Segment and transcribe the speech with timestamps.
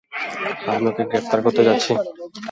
[0.69, 1.91] আমি ওকে গ্রেফতার করতে যাচ্ছি।